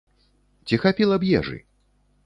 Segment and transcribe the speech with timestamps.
[0.65, 1.57] Ці хапіла б ежы?